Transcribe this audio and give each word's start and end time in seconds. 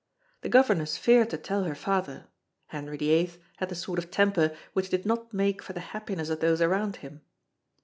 The 0.41 0.49
governess 0.49 0.97
feared 0.97 1.29
to 1.29 1.37
tell 1.37 1.65
her 1.65 1.75
father 1.75 2.25
Henry 2.65 2.97
VIII 2.97 3.33
had 3.57 3.69
the 3.69 3.75
sort 3.75 3.99
of 3.99 4.09
temper 4.09 4.57
which 4.73 4.89
did 4.89 5.05
not 5.05 5.31
make 5.31 5.61
for 5.61 5.73
the 5.73 5.79
happiness 5.93 6.29
of 6.29 6.39
those 6.39 6.59
around 6.59 6.95
him. 7.05 7.21